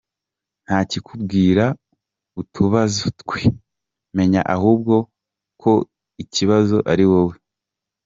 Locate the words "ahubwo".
4.55-4.93